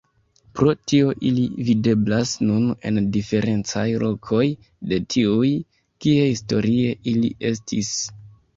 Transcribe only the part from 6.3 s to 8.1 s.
historie ili estis.